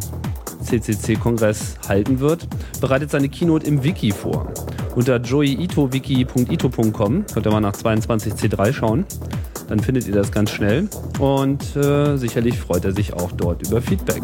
CCC-Kongress 0.62 1.76
halten 1.88 2.20
wird, 2.20 2.48
bereitet 2.82 3.12
seine 3.12 3.30
Keynote 3.30 3.66
im 3.66 3.84
Wiki 3.84 4.12
vor. 4.12 4.52
Unter 4.96 5.18
joeyitowiki.ito.com 5.18 7.26
könnt 7.26 7.46
ihr 7.46 7.52
mal 7.52 7.62
nach 7.62 7.74
22C3 7.74 8.74
schauen. 8.74 9.06
Dann 9.68 9.80
findet 9.80 10.08
ihr 10.08 10.14
das 10.14 10.32
ganz 10.32 10.52
schnell 10.52 10.90
und 11.20 11.76
äh, 11.76 12.18
sicherlich 12.18 12.60
freut 12.60 12.86
er 12.86 12.92
sich 12.92 13.14
auch 13.14 13.32
dort 13.32 13.68
über 13.68 13.82
Feedback. 13.82 14.24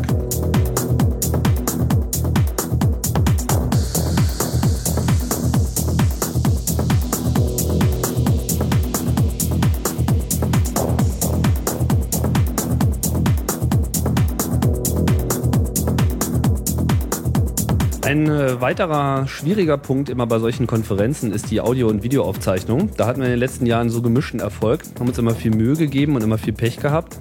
Ein 18.16 18.30
äh, 18.30 18.62
weiterer 18.62 19.28
schwieriger 19.28 19.78
Punkt 19.78 20.08
immer 20.08 20.26
bei 20.26 20.40
solchen 20.40 20.68
Konferenzen 20.68 21.34
ist 21.34 21.52
die 21.52 21.60
Audio- 21.60 21.90
und 21.90 22.02
Videoaufzeichnung. 22.02 22.92
Da 22.96 23.08
hatten 23.08 23.20
wir 23.20 23.26
in 23.26 23.34
den 23.34 23.40
letzten 23.42 23.66
Jahren 23.66 23.90
so 23.90 24.02
gemischten 24.02 24.40
Erfolg, 24.40 24.84
haben 24.98 25.10
uns 25.10 25.18
immer 25.18 25.36
viel 25.36 25.52
Mühe 25.52 25.76
gegeben 25.76 26.16
und 26.16 26.24
immer 26.24 26.38
viel 26.38 26.54
Pech 26.54 26.78
gehabt. 26.78 27.18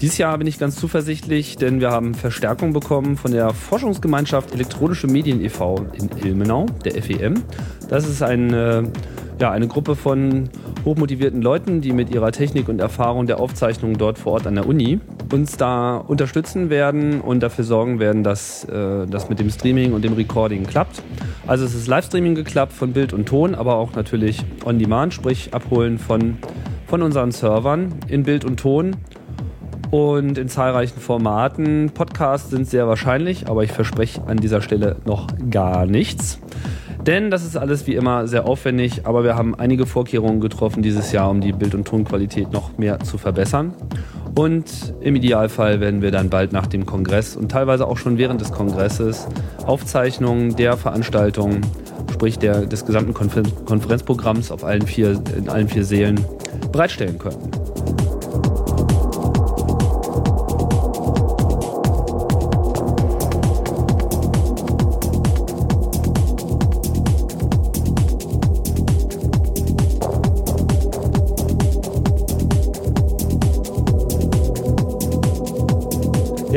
Dieses 0.00 0.18
Jahr 0.18 0.38
bin 0.38 0.46
ich 0.46 0.60
ganz 0.60 0.76
zuversichtlich, 0.76 1.56
denn 1.56 1.80
wir 1.80 1.90
haben 1.90 2.14
Verstärkung 2.14 2.72
bekommen 2.72 3.16
von 3.16 3.32
der 3.32 3.50
Forschungsgemeinschaft 3.50 4.54
Elektronische 4.54 5.08
Medien 5.08 5.44
e.V. 5.44 5.86
in 5.92 6.08
Ilmenau, 6.24 6.66
der 6.84 7.02
FEM. 7.02 7.42
Das 7.88 8.08
ist 8.08 8.22
ein, 8.22 8.52
äh, 8.52 8.84
ja, 9.40 9.50
eine 9.50 9.66
Gruppe 9.66 9.96
von 9.96 10.50
hochmotivierten 10.84 11.42
Leuten, 11.42 11.80
die 11.80 11.92
mit 11.92 12.14
ihrer 12.14 12.32
Technik 12.32 12.68
und 12.68 12.80
Erfahrung 12.80 13.26
der 13.26 13.40
Aufzeichnung 13.40 13.98
dort 13.98 14.18
vor 14.18 14.32
Ort 14.32 14.46
an 14.46 14.54
der 14.54 14.66
Uni 14.66 15.00
uns 15.32 15.56
da 15.56 15.96
unterstützen 15.96 16.70
werden 16.70 17.20
und 17.20 17.40
dafür 17.42 17.64
sorgen 17.64 17.98
werden, 17.98 18.22
dass 18.22 18.64
äh, 18.64 19.06
das 19.06 19.28
mit 19.28 19.38
dem 19.38 19.50
Streaming 19.50 19.92
und 19.92 20.02
dem 20.04 20.12
Recording 20.12 20.64
klappt. 20.64 21.02
Also 21.46 21.64
es 21.64 21.74
ist 21.74 21.86
Livestreaming 21.86 22.34
geklappt 22.34 22.72
von 22.72 22.92
Bild 22.92 23.12
und 23.12 23.26
Ton, 23.26 23.54
aber 23.54 23.76
auch 23.76 23.94
natürlich 23.94 24.44
on 24.64 24.78
demand, 24.78 25.14
sprich 25.14 25.54
abholen 25.54 25.98
von, 25.98 26.38
von 26.86 27.02
unseren 27.02 27.32
Servern 27.32 27.94
in 28.08 28.24
Bild 28.24 28.44
und 28.44 28.60
Ton 28.60 28.96
und 29.90 30.38
in 30.38 30.48
zahlreichen 30.48 31.00
Formaten. 31.00 31.90
Podcasts 31.90 32.50
sind 32.50 32.68
sehr 32.68 32.88
wahrscheinlich, 32.88 33.48
aber 33.48 33.62
ich 33.62 33.72
verspreche 33.72 34.26
an 34.26 34.38
dieser 34.38 34.62
Stelle 34.62 34.96
noch 35.04 35.28
gar 35.50 35.86
nichts. 35.86 36.40
Denn 37.06 37.32
das 37.32 37.44
ist 37.44 37.56
alles 37.56 37.86
wie 37.88 37.94
immer 37.94 38.28
sehr 38.28 38.46
aufwendig, 38.46 39.06
aber 39.06 39.24
wir 39.24 39.34
haben 39.34 39.56
einige 39.56 39.86
Vorkehrungen 39.86 40.40
getroffen 40.40 40.82
dieses 40.82 41.10
Jahr, 41.10 41.30
um 41.30 41.40
die 41.40 41.52
Bild- 41.52 41.74
und 41.74 41.86
Tonqualität 41.86 42.52
noch 42.52 42.78
mehr 42.78 43.00
zu 43.00 43.18
verbessern. 43.18 43.74
Und 44.36 44.94
im 45.00 45.16
Idealfall 45.16 45.80
werden 45.80 46.00
wir 46.00 46.12
dann 46.12 46.30
bald 46.30 46.52
nach 46.52 46.66
dem 46.66 46.86
Kongress 46.86 47.36
und 47.36 47.50
teilweise 47.50 47.86
auch 47.86 47.98
schon 47.98 48.18
während 48.18 48.40
des 48.40 48.52
Kongresses 48.52 49.26
Aufzeichnungen 49.66 50.54
der 50.54 50.76
Veranstaltung, 50.76 51.60
sprich 52.12 52.38
der, 52.38 52.66
des 52.66 52.86
gesamten 52.86 53.14
Konferenzprogramms 53.14 54.52
auf 54.52 54.64
allen 54.64 54.82
vier, 54.82 55.20
in 55.36 55.48
allen 55.48 55.68
vier 55.68 55.84
Seelen 55.84 56.24
bereitstellen 56.70 57.18
können. 57.18 57.71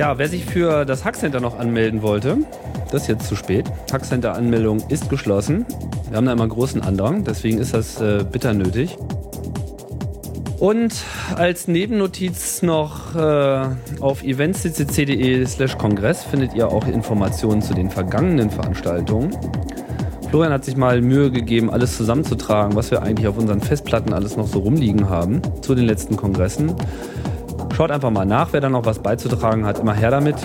Ja, 0.05 0.19
wer 0.19 0.29
sich 0.29 0.45
für 0.45 0.85
das 0.85 1.03
Hackcenter 1.03 1.39
noch 1.39 1.57
anmelden 1.57 2.03
wollte, 2.03 2.37
das 2.91 3.01
ist 3.01 3.07
jetzt 3.07 3.27
zu 3.27 3.35
spät. 3.35 3.65
Hackcenter-Anmeldung 3.91 4.83
ist 4.89 5.09
geschlossen. 5.09 5.65
Wir 6.09 6.17
haben 6.17 6.27
da 6.27 6.31
immer 6.31 6.47
großen 6.47 6.79
Andrang, 6.83 7.23
deswegen 7.23 7.57
ist 7.57 7.73
das 7.73 7.99
äh, 7.99 8.23
bitter 8.23 8.53
nötig. 8.53 8.99
Und 10.59 10.93
als 11.35 11.67
Nebennotiz 11.67 12.61
noch 12.61 13.15
äh, 13.15 13.65
auf 13.99 14.21
eventccc.de 14.21 15.43
slash 15.47 15.75
Kongress 15.75 16.23
findet 16.23 16.53
ihr 16.53 16.67
auch 16.67 16.87
Informationen 16.87 17.63
zu 17.63 17.73
den 17.73 17.89
vergangenen 17.89 18.51
Veranstaltungen. 18.51 19.35
Florian 20.29 20.53
hat 20.53 20.65
sich 20.65 20.77
mal 20.77 21.01
Mühe 21.01 21.31
gegeben, 21.31 21.71
alles 21.71 21.97
zusammenzutragen, 21.97 22.75
was 22.75 22.91
wir 22.91 23.01
eigentlich 23.01 23.27
auf 23.27 23.39
unseren 23.39 23.59
Festplatten 23.59 24.13
alles 24.13 24.37
noch 24.37 24.45
so 24.45 24.59
rumliegen 24.59 25.09
haben 25.09 25.41
zu 25.61 25.73
den 25.73 25.85
letzten 25.85 26.15
Kongressen. 26.15 26.75
Schaut 27.75 27.91
einfach 27.91 28.09
mal 28.09 28.25
nach, 28.25 28.53
wer 28.53 28.61
da 28.61 28.69
noch 28.69 28.85
was 28.85 28.99
beizutragen 28.99 29.65
hat. 29.65 29.79
Immer 29.79 29.93
her 29.93 30.09
damit. 30.09 30.37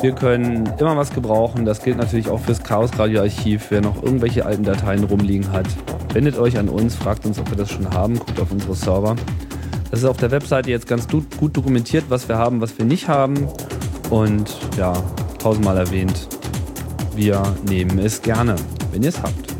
Wir 0.00 0.12
können 0.12 0.72
immer 0.78 0.96
was 0.96 1.12
gebrauchen. 1.12 1.64
Das 1.64 1.82
gilt 1.82 1.96
natürlich 1.96 2.28
auch 2.28 2.38
fürs 2.38 2.62
Chaos 2.62 2.90
Radio 3.00 3.22
Archiv. 3.22 3.66
Wer 3.70 3.80
noch 3.80 4.00
irgendwelche 4.00 4.46
alten 4.46 4.62
Dateien 4.62 5.02
rumliegen 5.02 5.50
hat, 5.50 5.66
wendet 6.12 6.38
euch 6.38 6.56
an 6.58 6.68
uns, 6.68 6.94
fragt 6.94 7.26
uns, 7.26 7.40
ob 7.40 7.50
wir 7.50 7.56
das 7.56 7.68
schon 7.68 7.92
haben, 7.92 8.16
guckt 8.16 8.38
auf 8.38 8.52
unsere 8.52 8.76
Server. 8.76 9.16
Das 9.90 10.00
ist 10.00 10.06
auf 10.06 10.18
der 10.18 10.30
Webseite 10.30 10.70
jetzt 10.70 10.86
ganz 10.86 11.08
gut 11.08 11.26
dokumentiert, 11.56 12.04
was 12.10 12.28
wir 12.28 12.38
haben, 12.38 12.60
was 12.60 12.78
wir 12.78 12.84
nicht 12.84 13.08
haben. 13.08 13.48
Und 14.10 14.56
ja, 14.78 14.92
tausendmal 15.40 15.78
erwähnt, 15.78 16.28
wir 17.16 17.42
nehmen 17.68 17.98
es 17.98 18.22
gerne, 18.22 18.54
wenn 18.92 19.02
ihr 19.02 19.08
es 19.08 19.20
habt. 19.20 19.51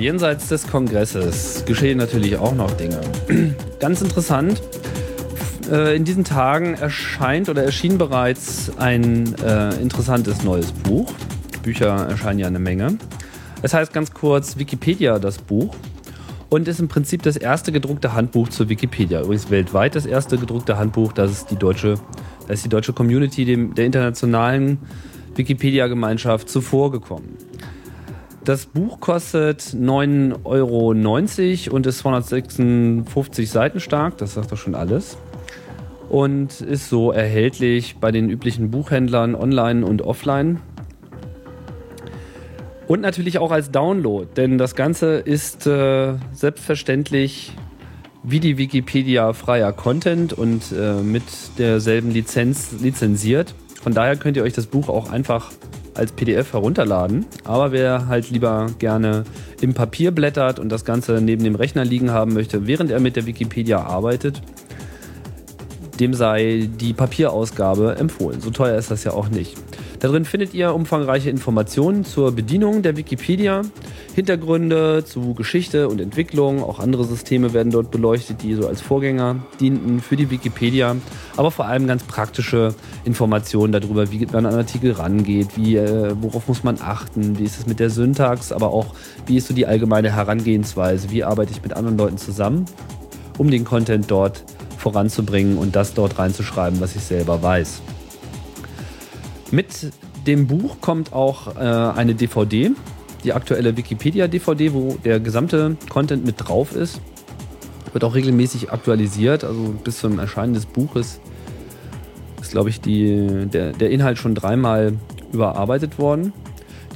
Jenseits 0.00 0.48
des 0.48 0.66
Kongresses 0.66 1.64
geschehen 1.66 1.98
natürlich 1.98 2.36
auch 2.36 2.54
noch 2.54 2.70
Dinge. 2.72 3.00
Ganz 3.78 4.02
interessant. 4.02 4.60
Äh, 5.70 5.96
in 5.96 6.04
diesen 6.04 6.24
Tagen 6.24 6.74
erscheint 6.74 7.48
oder 7.48 7.64
erschien 7.64 7.98
bereits 7.98 8.72
ein 8.78 9.34
äh, 9.44 9.74
interessantes 9.80 10.42
neues 10.42 10.72
Buch. 10.72 11.12
Bücher 11.62 12.08
erscheinen 12.08 12.38
ja 12.38 12.46
eine 12.46 12.58
Menge. 12.58 12.98
Es 13.62 13.74
heißt 13.74 13.92
ganz 13.92 14.12
kurz 14.12 14.56
Wikipedia 14.56 15.18
das 15.18 15.36
Buch 15.36 15.76
und 16.48 16.66
ist 16.66 16.80
im 16.80 16.88
Prinzip 16.88 17.22
das 17.22 17.36
erste 17.36 17.72
gedruckte 17.72 18.14
Handbuch 18.14 18.48
zur 18.48 18.70
Wikipedia. 18.70 19.20
Übrigens 19.20 19.50
weltweit 19.50 19.94
das 19.94 20.06
erste 20.06 20.38
gedruckte 20.38 20.78
Handbuch, 20.78 21.12
das 21.12 21.30
ist 21.30 21.50
die 21.50 21.56
deutsche, 21.56 21.94
da 22.46 22.54
ist 22.54 22.64
die 22.64 22.70
deutsche 22.70 22.94
Community 22.94 23.44
dem, 23.44 23.74
der 23.74 23.84
internationalen 23.84 24.78
Wikipedia-Gemeinschaft 25.36 26.48
zuvorgekommen. 26.48 27.49
Das 28.44 28.64
Buch 28.64 29.00
kostet 29.00 29.60
9,90 29.60 30.44
Euro 30.44 30.88
und 31.76 31.86
ist 31.86 31.98
256 31.98 33.50
Seiten 33.50 33.80
stark, 33.80 34.16
das 34.16 34.34
sagt 34.34 34.50
doch 34.50 34.56
schon 34.56 34.74
alles. 34.74 35.18
Und 36.08 36.60
ist 36.60 36.88
so 36.88 37.12
erhältlich 37.12 37.96
bei 38.00 38.10
den 38.10 38.30
üblichen 38.30 38.70
Buchhändlern 38.70 39.34
online 39.34 39.84
und 39.84 40.02
offline. 40.02 40.60
Und 42.88 43.02
natürlich 43.02 43.38
auch 43.38 43.52
als 43.52 43.70
Download, 43.70 44.26
denn 44.36 44.58
das 44.58 44.74
Ganze 44.74 45.18
ist 45.18 45.66
äh, 45.66 46.14
selbstverständlich 46.32 47.52
wie 48.22 48.40
die 48.40 48.58
Wikipedia 48.58 49.32
freier 49.32 49.72
Content 49.72 50.32
und 50.32 50.72
äh, 50.72 50.94
mit 50.94 51.22
derselben 51.58 52.10
Lizenz 52.10 52.72
lizenziert. 52.80 53.54
Von 53.82 53.94
daher 53.94 54.16
könnt 54.16 54.36
ihr 54.36 54.42
euch 54.42 54.54
das 54.54 54.66
Buch 54.66 54.88
auch 54.88 55.10
einfach 55.10 55.52
als 56.00 56.12
PDF 56.12 56.54
herunterladen. 56.54 57.26
Aber 57.44 57.70
wer 57.70 58.08
halt 58.08 58.30
lieber 58.30 58.66
gerne 58.78 59.24
im 59.60 59.74
Papier 59.74 60.10
blättert 60.10 60.58
und 60.58 60.70
das 60.70 60.84
Ganze 60.84 61.20
neben 61.20 61.44
dem 61.44 61.54
Rechner 61.54 61.84
liegen 61.84 62.10
haben 62.10 62.32
möchte, 62.32 62.66
während 62.66 62.90
er 62.90 63.00
mit 63.00 63.16
der 63.16 63.26
Wikipedia 63.26 63.82
arbeitet, 63.82 64.40
dem 66.00 66.14
sei 66.14 66.68
die 66.80 66.94
Papierausgabe 66.94 67.96
empfohlen. 67.96 68.40
So 68.40 68.50
teuer 68.50 68.78
ist 68.78 68.90
das 68.90 69.04
ja 69.04 69.12
auch 69.12 69.28
nicht. 69.28 69.56
Darin 70.00 70.24
findet 70.24 70.54
ihr 70.54 70.74
umfangreiche 70.74 71.28
Informationen 71.28 72.06
zur 72.06 72.32
Bedienung 72.32 72.80
der 72.80 72.96
Wikipedia, 72.96 73.60
Hintergründe 74.14 75.04
zu 75.04 75.34
Geschichte 75.34 75.90
und 75.90 76.00
Entwicklung, 76.00 76.64
auch 76.64 76.78
andere 76.78 77.04
Systeme 77.04 77.52
werden 77.52 77.70
dort 77.70 77.90
beleuchtet, 77.90 78.42
die 78.42 78.54
so 78.54 78.66
als 78.66 78.80
Vorgänger 78.80 79.36
dienten 79.60 80.00
für 80.00 80.16
die 80.16 80.30
Wikipedia, 80.30 80.96
aber 81.36 81.50
vor 81.50 81.66
allem 81.66 81.86
ganz 81.86 82.02
praktische 82.04 82.74
Informationen 83.04 83.74
darüber, 83.74 84.10
wie 84.10 84.24
man 84.24 84.46
an 84.46 84.54
Artikel 84.54 84.92
rangeht, 84.92 85.48
wie, 85.56 85.76
äh, 85.76 86.14
worauf 86.18 86.48
muss 86.48 86.64
man 86.64 86.78
achten, 86.80 87.38
wie 87.38 87.44
ist 87.44 87.58
es 87.58 87.66
mit 87.66 87.78
der 87.78 87.90
Syntax, 87.90 88.52
aber 88.52 88.72
auch 88.72 88.94
wie 89.26 89.36
ist 89.36 89.48
so 89.48 89.54
die 89.54 89.66
allgemeine 89.66 90.16
Herangehensweise, 90.16 91.10
wie 91.10 91.24
arbeite 91.24 91.52
ich 91.52 91.62
mit 91.62 91.74
anderen 91.74 91.98
Leuten 91.98 92.16
zusammen, 92.16 92.64
um 93.36 93.50
den 93.50 93.66
Content 93.66 94.10
dort 94.10 94.44
voranzubringen 94.78 95.58
und 95.58 95.76
das 95.76 95.92
dort 95.92 96.18
reinzuschreiben, 96.18 96.80
was 96.80 96.96
ich 96.96 97.02
selber 97.02 97.42
weiß. 97.42 97.82
Mit 99.50 99.92
dem 100.26 100.46
Buch 100.46 100.80
kommt 100.80 101.12
auch 101.12 101.56
äh, 101.56 101.60
eine 101.60 102.14
DVD, 102.14 102.70
die 103.24 103.32
aktuelle 103.32 103.76
Wikipedia-DVD, 103.76 104.72
wo 104.72 104.96
der 105.04 105.20
gesamte 105.20 105.76
Content 105.88 106.24
mit 106.24 106.36
drauf 106.38 106.74
ist. 106.74 107.00
Wird 107.92 108.04
auch 108.04 108.14
regelmäßig 108.14 108.70
aktualisiert, 108.70 109.42
also 109.44 109.74
bis 109.82 109.98
zum 109.98 110.18
Erscheinen 110.18 110.54
des 110.54 110.66
Buches 110.66 111.20
ist, 112.40 112.52
glaube 112.52 112.70
ich, 112.70 112.80
die, 112.80 113.46
der, 113.46 113.72
der 113.72 113.90
Inhalt 113.90 114.18
schon 114.18 114.34
dreimal 114.34 114.94
überarbeitet 115.32 115.98
worden. 115.98 116.32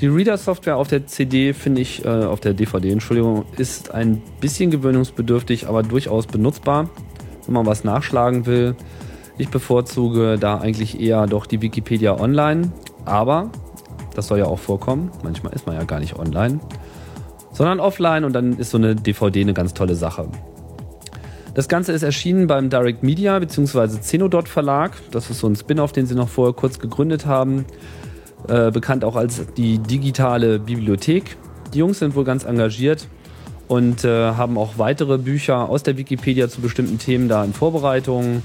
Die 0.01 0.09
Reader-Software 0.09 0.77
auf 0.77 0.88
der 0.88 1.07
CD 1.07 1.53
finde 1.53 1.81
ich, 1.81 2.05
äh, 2.05 2.09
auf 2.09 2.40
der 2.40 2.53
DVD, 2.53 2.90
Entschuldigung, 2.90 3.45
ist 3.57 3.93
ein 3.93 4.21
bisschen 4.40 4.71
gewöhnungsbedürftig, 4.71 5.69
aber 5.69 5.83
durchaus 5.83 6.27
benutzbar, 6.27 6.90
wenn 7.47 7.55
man 7.55 7.67
was 7.67 7.85
nachschlagen 7.85 8.47
will. 8.47 8.75
Ich 9.37 9.49
bevorzuge 9.49 10.38
da 10.38 10.59
eigentlich 10.59 11.01
eher 11.01 11.27
doch 11.27 11.47
die 11.47 11.61
Wikipedia 11.61 12.18
online, 12.20 12.70
aber 13.05 13.51
das 14.14 14.29
soll 14.29 14.38
ja 14.38 14.47
auch 14.47 14.61
vorkommen. 14.61 15.11
Manchmal 15.25 15.53
ist 15.55 15.66
man 15.66 15.77
ja 15.77 15.85
gar 15.85 15.99
nicht 15.99 16.16
online, 16.16 16.61
sondern 17.53 17.81
offline 17.81 18.25
und 18.25 18.33
dann 18.33 18.57
ist 18.59 18.70
so 18.70 18.79
eine 18.79 18.94
DVD 18.94 19.40
eine 19.40 19.55
ganz 19.55 19.75
tolle 19.75 19.97
Sache. 19.97 20.29
Das 21.55 21.68
Ganze 21.68 21.92
ist 21.92 22.03
erschienen 22.03 22.47
beim 22.47 22.68
Direct 22.68 23.03
Media 23.03 23.38
bzw. 23.38 24.01
Zenodot 24.01 24.49
Verlag. 24.49 24.92
Das 25.12 25.31
ist 25.31 25.38
so 25.38 25.47
ein 25.47 25.55
Spin-off, 25.55 25.92
den 25.92 26.07
sie 26.07 26.14
noch 26.14 26.29
vorher 26.29 26.53
kurz 26.53 26.79
gegründet 26.79 27.27
haben. 27.27 27.64
Äh, 28.49 28.70
bekannt 28.70 29.05
auch 29.05 29.16
als 29.16 29.47
die 29.57 29.79
digitale 29.79 30.59
Bibliothek. 30.59 31.37
Die 31.73 31.79
Jungs 31.79 32.01
sind 32.01 32.14
wohl 32.14 32.25
ganz 32.25 32.44
engagiert 32.44 33.07
und 33.68 34.05
äh, 34.05 34.33
haben 34.33 34.59
auch 34.59 34.79
weitere 34.79 35.16
Bücher 35.18 35.68
aus 35.68 35.83
der 35.83 35.97
Wikipedia 35.97 36.49
zu 36.49 36.61
bestimmten 36.61 36.99
Themen 36.99 37.29
da 37.29 37.44
in 37.44 37.53
Vorbereitung. 37.53 38.42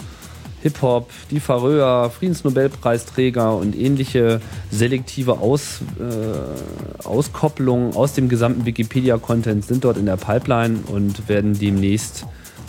Hip-Hop, 0.61 1.09
die 1.31 1.39
Faröer, 1.39 2.09
Friedensnobelpreisträger 2.09 3.55
und 3.55 3.75
ähnliche 3.77 4.41
selektive 4.71 5.39
aus, 5.39 5.79
äh, 5.99 7.05
Auskopplungen 7.05 7.95
aus 7.95 8.13
dem 8.13 8.29
gesamten 8.29 8.65
Wikipedia-Content 8.65 9.65
sind 9.65 9.83
dort 9.83 9.97
in 9.97 10.05
der 10.05 10.17
Pipeline 10.17 10.79
und 10.87 11.29
werden 11.29 11.57
demnächst 11.57 12.25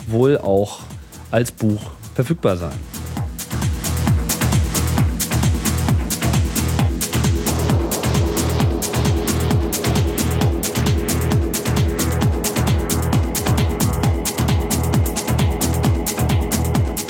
wohl 0.07 0.37
auch 0.37 0.79
als 1.31 1.51
Buch 1.51 1.81
verfügbar 2.15 2.57
sein. 2.57 3.00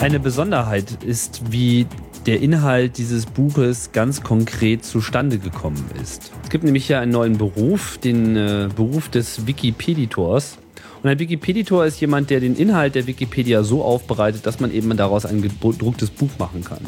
Eine 0.02 0.20
Besonderheit 0.20 1.04
ist, 1.04 1.52
wie 1.52 1.86
der 2.26 2.42
Inhalt 2.42 2.98
dieses 2.98 3.28
Buches 3.28 3.92
ganz 3.92 4.24
konkret 4.24 4.84
zustande 4.84 5.38
gekommen 5.38 5.86
ist. 6.02 6.32
Es 6.44 6.50
gibt 6.50 6.64
nämlich 6.64 6.88
hier 6.88 7.00
einen 7.00 7.12
neuen 7.12 7.38
Beruf, 7.38 8.00
den 8.00 8.36
äh, 8.36 8.68
Beruf 8.76 9.10
des 9.10 9.46
Wikipeditors. 9.46 10.58
Und 11.04 11.10
ein 11.12 11.20
Wikipeditor 11.20 11.86
ist 11.86 12.02
jemand, 12.02 12.32
der 12.32 12.40
den 12.40 12.56
Inhalt 12.56 12.96
der 12.96 13.06
Wikipedia 13.06 13.62
so 13.62 13.84
aufbereitet, 13.84 14.48
dass 14.48 14.60
man 14.60 14.74
eben 14.74 14.98
daraus 14.98 15.28
ein 15.28 15.44
gedrucktes 15.44 16.10
Buch 16.10 16.32
machen 16.40 16.64
kann. 16.64 16.84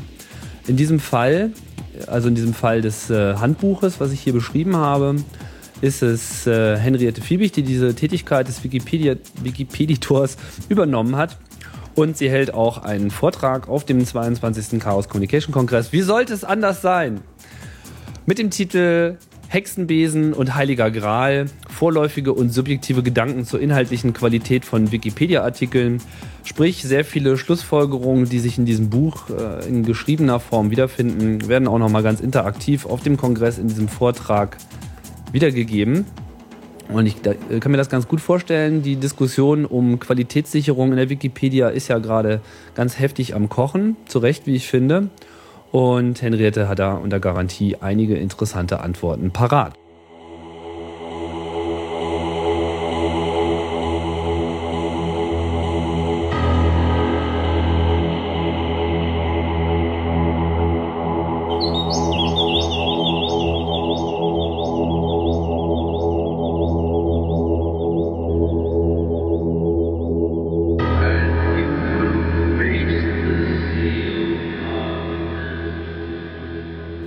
In 0.65 0.75
diesem 0.75 0.99
Fall, 0.99 1.51
also 2.07 2.29
in 2.29 2.35
diesem 2.35 2.55
Fall 2.55 2.81
des 2.81 3.11
äh, 3.11 3.35
Handbuches, 3.35 3.99
was 3.99 4.11
ich 4.11 4.21
hier 4.21 4.33
beschrieben 4.33 4.75
habe, 4.75 5.17
ist 5.81 6.01
es 6.01 6.47
äh, 6.47 6.77
Henriette 6.77 7.21
Fiebig, 7.21 7.51
die 7.51 7.61
diese 7.61 7.93
Tätigkeit 7.93 8.47
des 8.47 8.63
Wikipedia 8.63 9.17
Wikipeditors 9.43 10.37
übernommen 10.69 11.15
hat. 11.15 11.37
Und 11.95 12.17
sie 12.17 12.29
hält 12.29 12.53
auch 12.53 12.79
einen 12.79 13.11
Vortrag 13.11 13.69
auf 13.69 13.85
dem 13.85 14.03
22. 14.03 14.79
Chaos 14.79 15.09
Communication 15.09 15.53
Kongress. 15.53 15.93
Wie 15.93 16.01
sollte 16.01 16.33
es 16.33 16.43
anders 16.43 16.81
sein? 16.81 17.21
Mit 18.25 18.39
dem 18.39 18.49
Titel 18.49 19.17
Hexenbesen 19.53 20.33
und 20.33 20.55
Heiliger 20.55 20.89
Gral, 20.89 21.45
vorläufige 21.69 22.33
und 22.33 22.49
subjektive 22.49 23.03
Gedanken 23.03 23.45
zur 23.45 23.59
inhaltlichen 23.59 24.11
Qualität 24.13 24.65
von 24.65 24.91
Wikipedia-Artikeln, 24.91 26.01
sprich 26.43 26.81
sehr 26.81 27.05
viele 27.05 27.37
Schlussfolgerungen, 27.37 28.27
die 28.27 28.39
sich 28.39 28.57
in 28.57 28.65
diesem 28.65 28.89
Buch 28.89 29.29
äh, 29.29 29.67
in 29.67 29.83
geschriebener 29.83 30.39
Form 30.39 30.71
wiederfinden, 30.71 31.47
werden 31.47 31.67
auch 31.67 31.77
nochmal 31.77 32.01
ganz 32.01 32.19
interaktiv 32.19 32.87
auf 32.87 33.01
dem 33.03 33.15
Kongress 33.15 33.59
in 33.59 33.67
diesem 33.67 33.87
Vortrag 33.87 34.57
wiedergegeben. 35.31 36.05
Und 36.89 37.05
ich 37.05 37.15
äh, 37.25 37.59
kann 37.59 37.71
mir 37.71 37.77
das 37.77 37.89
ganz 37.89 38.07
gut 38.07 38.21
vorstellen. 38.21 38.81
Die 38.81 38.95
Diskussion 38.95 39.65
um 39.65 39.99
Qualitätssicherung 39.99 40.91
in 40.91 40.97
der 40.97 41.09
Wikipedia 41.09 41.69
ist 41.69 41.87
ja 41.87 41.97
gerade 41.99 42.41
ganz 42.75 42.99
heftig 42.99 43.35
am 43.35 43.49
Kochen, 43.49 43.95
zu 44.05 44.19
Recht, 44.19 44.45
wie 44.45 44.55
ich 44.55 44.67
finde. 44.67 45.09
Und 45.71 46.21
Henriette 46.21 46.67
hat 46.67 46.79
da 46.79 46.93
unter 46.93 47.19
Garantie 47.19 47.77
einige 47.81 48.15
interessante 48.15 48.79
Antworten 48.81 49.31
parat. 49.31 49.73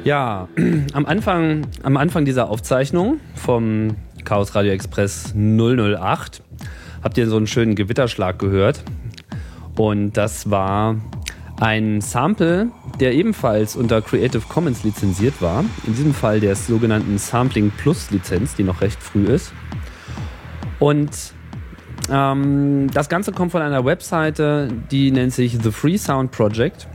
Ja, 0.06 0.46
am 0.92 1.04
Anfang, 1.04 1.66
am 1.82 1.96
Anfang 1.96 2.24
dieser 2.24 2.48
Aufzeichnung 2.48 3.18
vom 3.34 3.96
Chaos 4.24 4.54
Radio 4.54 4.70
Express 4.70 5.34
008 5.34 6.44
habt 7.02 7.18
ihr 7.18 7.26
so 7.28 7.36
einen 7.36 7.48
schönen 7.48 7.74
Gewitterschlag 7.74 8.38
gehört. 8.38 8.84
Und 9.74 10.16
das 10.16 10.48
war 10.48 10.94
ein 11.58 12.00
Sample, 12.02 12.68
der 13.00 13.14
ebenfalls 13.14 13.74
unter 13.74 14.00
Creative 14.00 14.44
Commons 14.48 14.84
lizenziert 14.84 15.42
war. 15.42 15.64
In 15.88 15.96
diesem 15.96 16.14
Fall 16.14 16.38
der 16.38 16.54
sogenannten 16.54 17.18
Sampling 17.18 17.72
Plus 17.72 18.12
Lizenz, 18.12 18.54
die 18.54 18.62
noch 18.62 18.82
recht 18.82 19.02
früh 19.02 19.24
ist. 19.24 19.52
Und 20.78 21.10
ähm, 22.12 22.88
das 22.94 23.08
Ganze 23.08 23.32
kommt 23.32 23.50
von 23.50 23.60
einer 23.60 23.84
Webseite, 23.84 24.68
die 24.92 25.10
nennt 25.10 25.32
sich 25.32 25.58
The 25.60 25.72
Free 25.72 25.98
Sound 25.98 26.30
Project. 26.30 26.86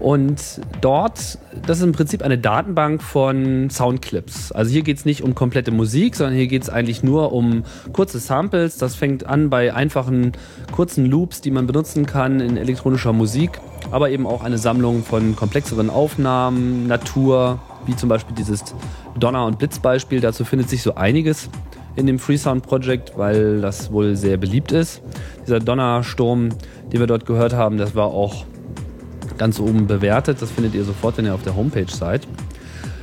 Und 0.00 0.60
dort, 0.80 1.38
das 1.66 1.78
ist 1.78 1.84
im 1.84 1.92
Prinzip 1.92 2.22
eine 2.22 2.38
Datenbank 2.38 3.02
von 3.02 3.68
Soundclips. 3.68 4.52
Also 4.52 4.70
hier 4.70 4.82
geht 4.82 4.98
es 4.98 5.04
nicht 5.04 5.22
um 5.22 5.34
komplette 5.34 5.72
Musik, 5.72 6.14
sondern 6.14 6.36
hier 6.36 6.46
geht 6.46 6.62
es 6.62 6.70
eigentlich 6.70 7.02
nur 7.02 7.32
um 7.32 7.64
kurze 7.92 8.20
Samples. 8.20 8.78
Das 8.78 8.94
fängt 8.94 9.26
an 9.26 9.50
bei 9.50 9.74
einfachen 9.74 10.32
kurzen 10.72 11.04
Loops, 11.06 11.40
die 11.40 11.50
man 11.50 11.66
benutzen 11.66 12.06
kann 12.06 12.40
in 12.40 12.56
elektronischer 12.56 13.12
Musik, 13.12 13.60
aber 13.90 14.10
eben 14.10 14.26
auch 14.26 14.44
eine 14.44 14.58
Sammlung 14.58 15.02
von 15.02 15.34
komplexeren 15.34 15.90
Aufnahmen, 15.90 16.86
Natur, 16.86 17.58
wie 17.86 17.96
zum 17.96 18.08
Beispiel 18.08 18.36
dieses 18.36 18.62
Donner- 19.18 19.46
und 19.46 19.58
Blitzbeispiel. 19.58 20.20
Dazu 20.20 20.44
findet 20.44 20.68
sich 20.68 20.82
so 20.82 20.94
einiges 20.94 21.48
in 21.96 22.06
dem 22.06 22.20
Freesound 22.20 22.64
Project, 22.64 23.18
weil 23.18 23.60
das 23.60 23.90
wohl 23.90 24.14
sehr 24.14 24.36
beliebt 24.36 24.70
ist. 24.70 25.02
Dieser 25.44 25.58
Donnersturm, 25.58 26.50
den 26.92 27.00
wir 27.00 27.08
dort 27.08 27.26
gehört 27.26 27.54
haben, 27.54 27.78
das 27.78 27.96
war 27.96 28.06
auch 28.06 28.44
ganz 29.38 29.60
oben 29.60 29.86
bewertet. 29.86 30.42
Das 30.42 30.50
findet 30.50 30.74
ihr 30.74 30.84
sofort, 30.84 31.16
wenn 31.18 31.24
ihr 31.24 31.34
auf 31.34 31.42
der 31.42 31.56
Homepage 31.56 31.90
seid. 31.90 32.26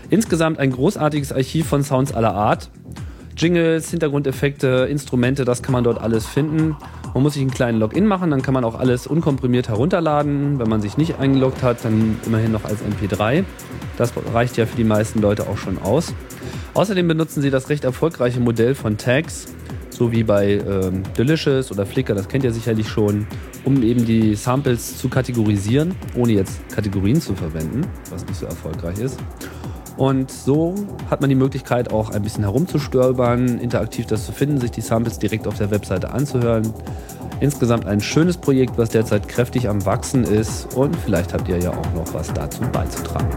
Insgesamt 0.09 0.59
ein 0.59 0.71
großartiges 0.71 1.31
Archiv 1.31 1.67
von 1.67 1.83
Sounds 1.83 2.13
aller 2.13 2.33
Art. 2.33 2.69
Jingles, 3.37 3.89
Hintergrundeffekte, 3.89 4.87
Instrumente, 4.89 5.43
das 5.43 5.61
kann 5.61 5.73
man 5.73 5.83
dort 5.83 5.99
alles 5.99 6.25
finden. 6.25 6.77
Man 7.13 7.23
muss 7.23 7.33
sich 7.33 7.41
einen 7.41 7.51
kleinen 7.51 7.79
Login 7.79 8.05
machen, 8.05 8.31
dann 8.31 8.41
kann 8.41 8.53
man 8.53 8.63
auch 8.63 8.79
alles 8.79 9.07
unkomprimiert 9.07 9.67
herunterladen. 9.67 10.59
Wenn 10.59 10.69
man 10.69 10.81
sich 10.81 10.97
nicht 10.97 11.19
eingeloggt 11.19 11.63
hat, 11.63 11.83
dann 11.83 12.17
immerhin 12.25 12.51
noch 12.51 12.63
als 12.63 12.79
MP3. 12.81 13.43
Das 13.97 14.13
reicht 14.33 14.57
ja 14.57 14.65
für 14.65 14.77
die 14.77 14.83
meisten 14.83 15.21
Leute 15.21 15.47
auch 15.49 15.57
schon 15.57 15.81
aus. 15.81 16.13
Außerdem 16.73 17.07
benutzen 17.07 17.41
sie 17.41 17.49
das 17.49 17.69
recht 17.69 17.83
erfolgreiche 17.83 18.39
Modell 18.39 18.75
von 18.75 18.97
Tags, 18.97 19.47
so 19.95 20.11
wie 20.11 20.23
bei 20.23 20.53
ähm, 20.53 21.03
Delicious 21.17 21.71
oder 21.71 21.85
Flickr, 21.85 22.13
das 22.13 22.27
kennt 22.27 22.43
ihr 22.43 22.51
sicherlich 22.51 22.87
schon, 22.87 23.25
um 23.63 23.81
eben 23.81 24.05
die 24.05 24.35
Samples 24.35 24.97
zu 24.97 25.07
kategorisieren, 25.09 25.95
ohne 26.15 26.33
jetzt 26.33 26.67
Kategorien 26.69 27.21
zu 27.21 27.33
verwenden, 27.33 27.81
was 28.09 28.25
nicht 28.25 28.37
so 28.37 28.45
erfolgreich 28.45 28.99
ist. 28.99 29.17
Und 29.97 30.29
so 30.29 30.75
hat 31.09 31.21
man 31.21 31.29
die 31.29 31.35
Möglichkeit, 31.35 31.93
auch 31.93 32.09
ein 32.09 32.21
bisschen 32.21 32.43
herumzustöbern, 32.43 33.59
interaktiv 33.59 34.05
das 34.05 34.25
zu 34.25 34.33
finden, 34.33 34.59
sich 34.59 34.71
die 34.71 34.81
Samples 34.81 35.19
direkt 35.19 35.47
auf 35.47 35.57
der 35.57 35.71
Webseite 35.71 36.11
anzuhören. 36.11 36.73
Insgesamt 37.39 37.85
ein 37.85 38.01
schönes 38.01 38.37
Projekt, 38.37 38.77
was 38.77 38.89
derzeit 38.89 39.27
kräftig 39.29 39.69
am 39.69 39.85
Wachsen 39.85 40.25
ist 40.25 40.75
und 40.75 40.95
vielleicht 40.97 41.33
habt 41.33 41.47
ihr 41.47 41.59
ja 41.59 41.71
auch 41.71 41.93
noch 41.93 42.13
was 42.13 42.33
dazu 42.33 42.61
beizutragen. 42.73 43.29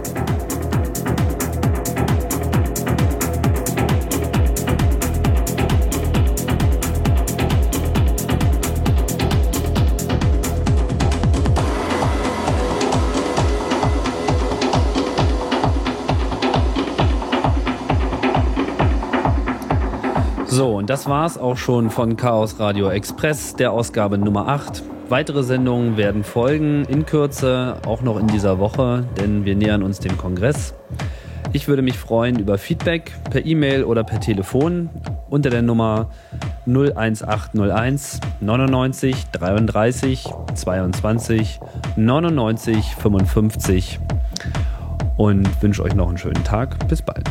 So, 20.59 20.75
und 20.75 20.91
das 20.91 21.09
war's 21.09 21.39
auch 21.39 21.57
schon 21.57 21.89
von 21.89 22.17
Chaos 22.17 22.59
Radio 22.59 22.91
Express, 22.91 23.55
der 23.55 23.71
Ausgabe 23.71 24.19
Nummer 24.19 24.49
8. 24.49 24.83
Weitere 25.09 25.45
Sendungen 25.45 25.97
werden 25.97 26.25
folgen 26.25 26.85
in 26.87 27.07
Kürze, 27.07 27.77
auch 27.87 28.03
noch 28.03 28.19
in 28.19 28.27
dieser 28.27 28.59
Woche, 28.59 29.05
denn 29.21 29.45
wir 29.45 29.55
nähern 29.55 29.85
uns 29.85 30.01
dem 30.01 30.19
Kongress. 30.19 30.75
Ich 31.53 31.69
würde 31.69 31.83
mich 31.83 31.97
freuen 31.97 32.41
über 32.41 32.59
Feedback 32.59 33.13
per 33.31 33.47
E-Mail 33.47 33.85
oder 33.85 34.03
per 34.03 34.19
Telefon 34.19 34.91
unter 35.31 35.49
der 35.49 35.63
Nummer 35.63 36.11
01801 36.67 38.19
99 38.41 39.27
33 39.31 40.25
22 40.57 41.61
99 41.95 42.97
55 42.97 44.01
und 45.17 45.63
wünsche 45.63 45.85
euch 45.85 45.95
noch 45.95 46.09
einen 46.09 46.19
schönen 46.19 46.43
Tag. 46.43 46.89
Bis 46.89 47.01
bald. 47.01 47.31